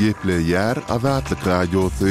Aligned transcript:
Gepli 0.00 0.32
Yer 0.50 0.78
Azatlık 0.88 1.46
Radyosu. 1.46 2.06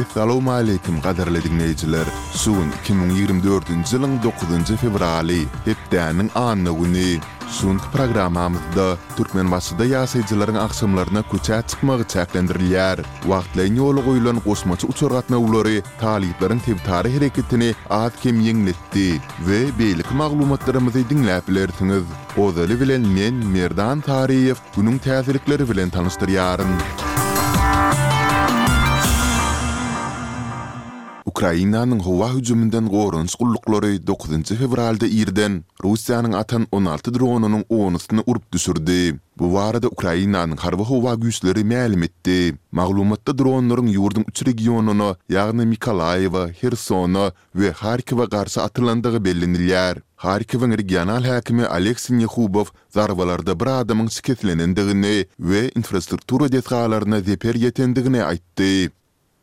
Assalamu 0.00 0.52
alaykum 0.52 1.00
qadarly 1.04 1.42
dinleyijiler. 1.44 2.06
Suwun 2.34 2.72
2024-nji 2.84 3.78
ýylyň 3.86 4.18
9-njy 4.24 4.80
fevraly, 4.82 5.40
hepdeniň 5.68 6.32
anny 6.34 6.72
güni. 6.80 7.08
Sunt 7.50 7.80
programamda 7.92 8.88
Turkmen 9.16 9.50
başçyda 9.50 9.84
ýaşajylaryň 9.86 10.58
aksymlaryna 10.62 11.22
köçä 11.30 11.60
çykmagy 11.72 12.04
çäklendirilýär. 12.14 12.96
Wagtly 13.30 13.62
ýoluk 13.76 14.06
uýlan 14.12 14.42
gosmaçy 14.46 14.84
uçurgatna 14.92 15.40
ulary 15.46 15.80
taliplaryň 16.00 16.60
tip 16.66 16.84
taryh 16.86 17.16
hereketini 17.16 17.70
aýat 18.00 18.20
kim 18.22 18.42
ýeňletdi 18.48 19.06
we 19.48 19.60
beýlik 19.80 20.12
maglumatlarymyzy 20.22 21.06
diňläp 21.12 21.48
bilersiňiz. 21.48 22.04
Ozaly 22.46 22.76
bilen 22.84 23.02
men 23.16 23.34
Merdan 23.56 24.00
Tariýew 24.10 24.56
günüň 24.76 24.98
täsirlikleri 25.08 25.64
bilen 25.72 25.90
tanystyryaryn. 25.90 27.07
Ukrainanyň 31.28 31.98
howa 32.06 32.28
hüjümünden 32.34 32.86
gorunç 32.92 33.34
gullukları 33.40 33.90
9-njy 34.08 34.56
fevralda 34.60 35.06
ýerden 35.16 35.58
Russiýanyň 35.84 36.36
atan 36.38 36.64
16 36.72 37.12
dronunyň 37.14 37.64
10 37.68 37.98
urup 38.26 38.52
düşürdi. 38.52 39.18
Bu 39.38 39.44
warada 39.56 39.88
Ukrainanyň 39.96 40.56
harby 40.64 40.84
howa 40.92 41.12
güýçleri 41.22 41.62
ma'lum 41.74 42.02
etdi. 42.08 42.56
Maglumatda 42.72 43.32
dronlaryň 43.38 43.90
ýurdun 43.98 44.24
3 44.30 44.42
regionuna, 44.48 45.10
ýagny 45.30 45.68
Mikalaýewa, 45.76 46.46
Hersona 46.60 47.26
we 47.56 47.72
Harkiwa 47.82 48.24
garşy 48.24 48.60
atylandygy 48.60 49.20
bellinilýär. 49.28 49.96
Harkivin 50.16 50.72
regional 50.78 51.24
hakimi 51.24 51.66
Aleksin 51.66 52.18
Yehubov 52.24 52.72
zarvalarda 52.94 53.60
bir 53.60 53.66
adamyň 53.80 54.08
siketlenindigini 54.08 55.26
we 55.38 55.70
infrastruktura 55.76 56.48
detgalarına 56.52 57.20
zeper 57.20 57.54
ýetendigini 57.54 58.24
aýtdy. 58.32 58.88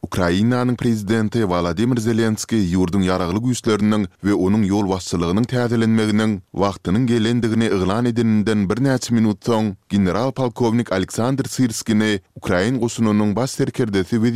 Ukrainanyň 0.00 0.76
prezidenti 0.80 1.44
Vladimir 1.44 1.98
Zelenski 2.00 2.56
ýurdun 2.72 3.04
ýaraglyk 3.04 3.44
güýçleriniň 3.46 4.06
we 4.24 4.32
onuň 4.32 4.62
ýol 4.70 4.86
wasylygynyň 4.92 5.46
täzelenmeginiň 5.52 6.30
wagtynyň 6.62 7.04
gelendigini 7.12 7.68
eglan 7.76 8.08
edilenden 8.12 8.64
bir 8.70 8.78
näçe 8.88 9.14
minut 9.16 9.44
soň 9.48 9.74
general 9.92 10.32
polkownik 10.38 10.92
Aleksandr 10.96 11.50
Syrskyny 11.54 12.12
Ukrain 12.40 12.80
gusunynyň 12.82 13.36
baş 13.36 13.50
serkerdesi 13.60 14.16
we 14.22 14.32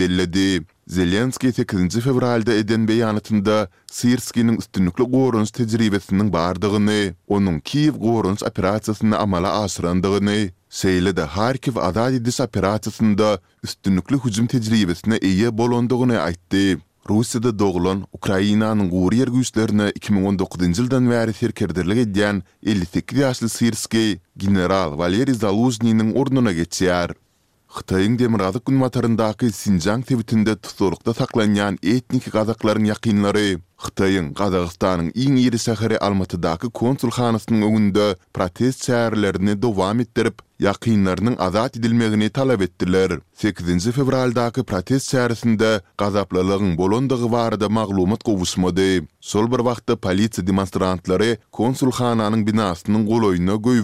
bellädi. 0.00 0.62
Zelenski 0.90 1.52
8 1.52 2.00
fevralda 2.02 2.54
eden 2.58 2.82
beýanatynda 2.88 3.56
Sirskiniň 3.94 4.56
üstünlüklü 4.58 5.04
gorunç 5.12 5.52
tejribesiniň 5.54 6.32
bardygyny, 6.34 7.12
onuň 7.30 7.60
Kiev 7.62 7.94
gorunç 8.02 8.42
operasiýasyny 8.42 9.14
amala 9.14 9.52
aşyrandygyny, 9.62 10.48
Seýle 10.80 11.12
de 11.20 11.28
Harkiv 11.36 11.78
adaly 11.84 12.18
dis 12.24 12.40
operasiýasynda 12.42 13.36
üstünlükli 13.64 14.18
hüjüm 14.24 14.50
tejribesine 14.50 15.20
eýe 15.30 15.52
bolandygyny 15.58 16.18
aýtdy. 16.24 16.82
Russiýada 17.10 17.54
doğulan 17.62 18.02
Ukrainanyň 18.18 18.90
gurýer 18.90 19.30
güýçlerini 19.30 19.92
2019-njy 20.00 20.72
ýyldan 20.82 21.06
bäri 21.14 21.38
serkerdirlik 21.44 22.02
edýän 22.08 22.42
58 22.66 23.22
ýaşly 23.22 23.48
Sirski 23.60 24.04
general 24.36 24.98
Valeri 24.98 25.38
Zaluzniň 25.46 26.16
ornuna 26.24 26.50
geçýär. 26.58 27.14
Xitayın 27.74 28.16
demirazı 28.18 28.58
günmatarındakı 28.66 29.46
Sincan 29.54 30.00
tevitində 30.06 30.56
tutsoruqda 30.58 31.12
saklanyan 31.14 31.76
etnik 31.86 32.26
qazakların 32.34 32.84
yaqinları. 32.88 33.44
Xitayın 33.84 34.32
Qazaqistanın 34.34 35.12
iyn 35.14 35.36
iri 35.36 35.56
səxari 35.64 35.98
almatıdakı 36.08 36.70
konsul 36.80 37.14
xanısının 37.14 37.62
öngündə 37.68 38.08
protest 38.34 38.82
səhərlərini 38.88 39.54
dovam 39.62 40.00
etdirib, 40.04 40.42
yaqinlarının 40.66 41.38
azat 41.46 41.78
edilməgini 41.80 42.28
talab 42.40 42.66
etdirlər. 42.66 43.14
8. 43.44 43.88
fevraldakı 44.00 44.66
protest 44.72 45.14
səhərisində 45.14 45.70
qazaplarlıqın 46.04 46.74
bolondıqı 46.82 47.30
varıda 47.36 47.68
maglumat 47.80 48.26
qovusmadı. 48.30 48.90
Sol 49.32 49.48
bir 49.54 49.58
vaxtda 49.70 49.96
polisi 49.96 50.46
demonstrantları 50.50 51.30
konsul 51.62 51.90
xananın 51.94 52.46
binasının 52.50 53.06
qolayına 53.06 53.60
qoy 53.68 53.82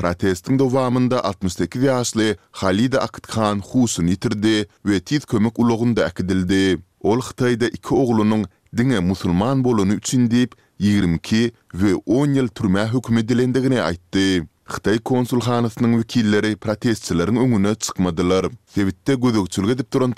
Protestin 0.00 0.58
dovamında 0.58 1.24
68 1.24 1.82
yaşlı 1.82 2.36
Халида 2.52 2.98
Akıtkan 3.00 3.58
Xusun 3.58 4.06
itirdi 4.06 4.66
ве 4.86 5.00
tiz 5.00 5.24
kömük 5.24 5.58
uluğunda 5.58 6.04
акидилди. 6.08 6.78
Ol 7.00 7.18
Xtayda 7.18 7.68
iki 7.68 7.94
oğlunun 7.94 8.44
dine 8.76 8.98
musulman 8.98 9.64
bolunu 9.64 9.92
üçün 9.92 10.30
deyip 10.30 10.52
22 10.78 11.52
ве 11.74 11.94
10 12.06 12.26
yıl 12.34 12.48
турма 12.48 12.98
hükümet 12.98 13.28
dilendigini 13.28 13.82
aytdi. 13.82 14.46
Xtay 14.70 14.98
konsul 14.98 15.40
hanısının 15.40 15.98
vikilleri 15.98 16.56
protestçilerin 16.56 17.36
чыкмадылар. 17.36 17.76
çıkmadılar. 17.78 18.46
Sevitte 18.74 19.14
gudu 19.14 19.44
gudu 19.44 19.50
gudu 19.62 19.72
gudu 19.76 19.98
gudu 19.98 20.12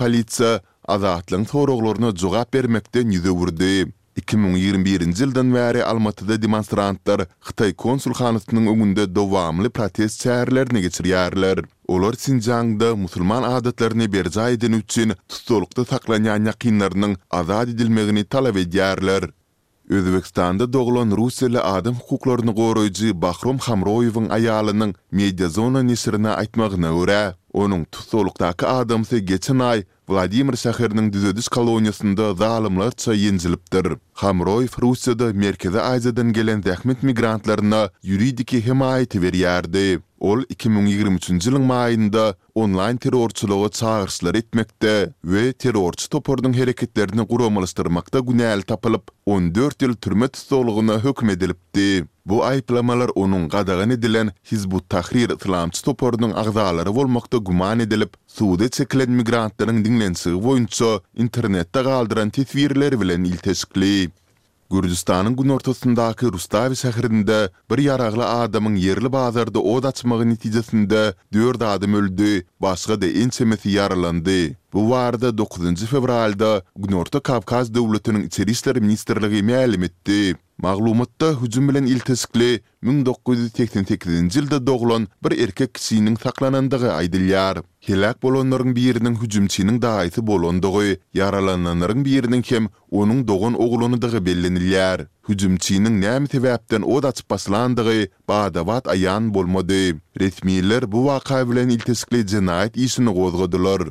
gudu 1.84 2.12
gudu 2.24 2.70
gudu 3.36 3.90
2021-nji 4.26 5.20
ýyldan 5.26 5.52
bäri 5.54 5.82
Almatyda 5.86 6.36
demonstrantlar 6.42 7.22
Hitai 7.48 7.72
konsulxanasynyň 7.84 8.66
öňünde 8.72 9.04
dowamly 9.14 9.68
protest 9.68 10.20
çäherlerini 10.22 10.80
geçirýärler. 10.82 11.64
Olar 11.88 12.12
Sinjangda 12.14 12.96
musulman 12.96 13.42
adatlarını 13.42 14.12
berja 14.12 14.48
edin 14.50 14.72
üçin 14.72 15.12
tutulukta 15.28 15.84
saklanyan 15.84 16.44
yakinlarının 16.46 17.16
azad 17.30 17.68
edilmegini 17.68 18.24
talep 18.24 18.56
ediyarlar. 18.56 19.24
Özbekistanda 19.90 20.72
doğulan 20.72 21.10
Rusiyalı 21.16 21.64
adam 21.64 21.94
hukuklarını 21.94 22.54
koruyucu 22.54 23.22
Bahrom 23.22 23.58
Hamroyev'in 23.58 24.28
ayalının 24.28 24.94
medyazona 25.10 25.82
nesirine 25.82 26.28
aitmağına 26.28 27.02
öre. 27.02 27.34
Onun 27.52 27.84
tutulukdaki 27.84 28.66
adamsı 28.66 29.18
geçen 29.18 29.58
ay 29.58 29.84
Владимир 30.08 30.56
Сахернин 30.56 31.10
дзюдис 31.12 31.50
колониясында 31.52 32.30
залымлар 32.34 32.94
ца 32.96 33.12
енцелептер. 33.14 33.98
Хамроев 34.16 34.78
Русияда 34.78 35.34
Меркеза 35.34 35.82
Айзадан 35.84 36.32
гелен 36.32 36.62
дэхмет 36.64 37.02
мигрантларына 37.02 37.90
юридики 38.00 38.56
хемаэти 38.56 39.18
вер 39.20 39.34
ярды. 39.34 40.00
Ol 40.26 40.40
2023-nji 40.50 41.46
ýylyň 41.46 41.66
maýynda 41.66 42.22
onlaýn 42.58 42.96
terrorçylyga 43.04 43.68
çaýgyslar 43.80 44.34
etmekde 44.38 44.92
we 45.32 45.42
terrorçy 45.52 46.08
toparynyň 46.10 46.56
hereketlerini 46.58 47.26
guramalystyrmakda 47.30 48.18
günäli 48.30 48.66
tapylyp 48.66 49.04
14 49.30 49.86
ýyl 49.86 49.94
türme 49.94 50.28
tutulugyna 50.28 50.96
hökm 51.04 51.30
edilipdi. 51.38 51.86
Bu 52.26 52.40
aýplamalar 52.48 53.12
onuň 53.14 53.46
gadagyny 53.48 54.00
dilen 54.02 54.32
Hizbut 54.50 54.90
Tahrir 54.90 55.36
Islamçy 55.38 55.84
toparynyň 55.86 56.34
agzalary 56.34 56.90
bolmakda 56.98 57.36
guman 57.36 57.86
edilip, 57.86 58.16
suwda 58.26 58.68
çekilen 58.68 59.10
migrantlaryň 59.20 59.84
dinlenýän 59.86 60.18
sygy 60.24 60.42
boýunça 60.48 60.96
internetde 61.14 61.82
galdyran 61.92 62.30
täsirleri 62.30 62.98
bilen 63.00 63.22
Gürcistanın 64.70 65.36
gün 65.36 65.48
ortasındakı 65.48 66.32
Rustavi 66.32 66.76
şehrinde 66.76 67.50
bir 67.70 67.78
yaraqlı 67.78 68.28
adamın 68.28 68.74
yerli 68.86 69.12
bazarda 69.12 69.60
od 69.62 69.84
açmağı 69.90 70.26
nəticəsində 70.32 71.00
dörd 71.36 71.64
adam 71.70 71.94
öldü. 72.00 72.30
Basqa 72.60 72.96
de 72.98 73.08
en 73.22 73.30
semethi 73.30 73.70
yaralandi. 73.70 74.56
Bu 74.72 74.90
varda 74.90 75.36
9. 75.38 75.86
fevralda 75.86 76.62
Gnorta 76.76 77.20
Kavkaz 77.20 77.74
devletinin 77.74 78.26
içerisler 78.26 78.80
ministrligi 78.80 79.42
mealim 79.42 79.82
etdi. 79.82 80.36
Maglumatta 80.62 81.32
hücum 81.42 81.68
bilen 81.68 81.86
iltiskli 81.86 82.60
1988 82.82 84.30
jilda 84.30 84.66
doglan 84.66 85.06
bir 85.24 85.38
erkek 85.44 85.74
kisinin 85.74 86.14
saklanandagi 86.14 86.86
aydilyar. 86.86 87.58
Helak 87.80 88.22
bolonların 88.22 88.76
birinin 88.76 88.88
yerinin 88.88 89.16
hücumçinin 89.22 89.82
daaiti 89.82 90.26
bolondagi 90.26 91.00
yaralananların 91.14 92.04
bir 92.04 92.10
yerinin 92.10 92.42
kem 92.42 92.68
onun 92.90 93.28
dogon 93.28 93.52
oğlanadagi 93.54 94.26
bellinilyar. 94.26 95.06
hücümçinin 95.28 96.00
nəmi 96.02 96.30
tevəbdən 96.32 96.86
od 96.94 97.04
açıp 97.10 97.28
basılandıqı 97.30 97.98
bağdavat 98.28 98.88
ayağın 98.88 99.34
bolmadı. 99.34 99.80
Retmiyyiller 100.20 100.84
bu 100.92 101.04
vaqa 101.08 101.42
bilen 101.50 101.72
iltəsikli 101.76 102.22
cənayət 102.34 102.78
isini 102.84 103.12
qozgadılar. 103.20 103.88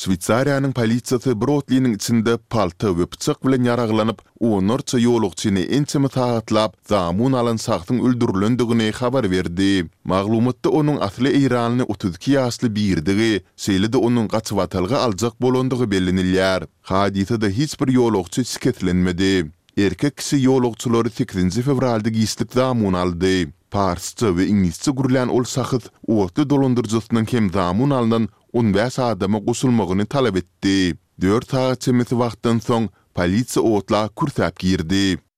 Svitsariyanın 0.00 0.70
polisiyatı 0.72 1.32
Brotlinin 1.40 1.96
içində 1.98 2.36
paltı 2.54 2.92
və 2.98 3.06
pıçıq 3.10 3.40
vələn 3.44 3.64
yaraqlanıp, 3.66 4.20
o 4.40 4.60
nörçə 4.62 5.00
yoluq 5.02 5.34
çini 5.40 5.64
ençəmi 5.76 6.06
taqatlap, 6.14 6.76
zamun 6.88 7.32
alın 7.32 7.56
saxtın 7.56 7.98
öldürlündüğünü 8.06 8.92
verdi. 9.34 9.88
Mağlumatda 10.04 10.68
onun 10.70 10.96
atlı 10.96 11.28
eyranını 11.28 11.84
32 11.84 12.36
birdigi, 12.36 12.66
birdiqi, 12.76 13.40
seylidi 13.56 13.96
onun 13.96 14.28
qatıvatalga 14.28 14.98
alcaq 14.98 15.32
bolondıqı 15.40 15.90
belliniliyar. 15.90 16.64
Xadiyyitada 16.82 17.46
hiç 17.46 17.80
bir 17.80 17.88
yoluq 17.88 18.26
çini 18.30 19.50
Erkek 19.76 20.16
kişi 20.16 20.42
yoluqçuları 20.42 21.08
8-nji 21.08 21.62
fevralda 21.62 22.08
giýişlik 22.08 22.56
damun 22.56 22.92
aldy. 22.92 23.46
Parsça 23.70 24.28
we 24.28 24.46
inglisçe 24.46 24.90
gürlen 24.90 25.28
ol 25.28 25.44
sahyt 25.44 25.84
uwtdy 26.06 26.50
dolundyrjysynyň 26.50 27.26
hem 27.32 27.52
damun 27.52 27.90
alnan 27.90 28.28
on 28.52 28.66
we 28.74 28.90
saadama 28.90 29.38
gusulmagyny 29.38 30.04
talap 30.06 30.36
etdi. 30.36 30.98
4 31.22 31.48
taýçymyz 31.54 32.08
wagtdan 32.20 32.58
soň 32.58 32.82
polisiýa 33.16 33.60
otla 33.72 34.08
kurtap 34.08 34.54
girdi. 34.58 35.29